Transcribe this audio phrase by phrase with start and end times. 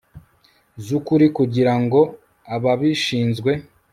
[0.85, 1.99] z'ukuri kugirango
[2.55, 3.51] ababishinzwe